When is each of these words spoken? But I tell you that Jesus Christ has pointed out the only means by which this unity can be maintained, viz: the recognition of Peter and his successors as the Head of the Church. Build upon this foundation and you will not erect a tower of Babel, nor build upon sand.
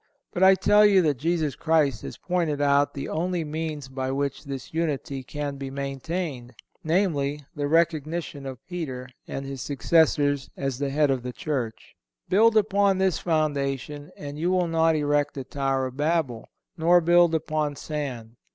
But 0.33 0.41
I 0.41 0.55
tell 0.55 0.83
you 0.83 1.03
that 1.03 1.19
Jesus 1.19 1.55
Christ 1.55 2.01
has 2.01 2.17
pointed 2.17 2.59
out 2.59 2.95
the 2.95 3.07
only 3.07 3.43
means 3.43 3.87
by 3.87 4.09
which 4.09 4.45
this 4.45 4.73
unity 4.73 5.21
can 5.21 5.57
be 5.57 5.69
maintained, 5.69 6.55
viz: 6.83 7.41
the 7.55 7.67
recognition 7.67 8.47
of 8.47 8.65
Peter 8.67 9.07
and 9.27 9.45
his 9.45 9.61
successors 9.61 10.49
as 10.57 10.79
the 10.79 10.89
Head 10.89 11.11
of 11.11 11.21
the 11.21 11.31
Church. 11.31 11.95
Build 12.29 12.57
upon 12.57 12.97
this 12.97 13.19
foundation 13.19 14.09
and 14.17 14.39
you 14.39 14.49
will 14.49 14.65
not 14.67 14.95
erect 14.95 15.37
a 15.37 15.43
tower 15.43 15.85
of 15.85 15.97
Babel, 15.97 16.49
nor 16.75 16.99
build 16.99 17.35
upon 17.35 17.75
sand. 17.75 18.37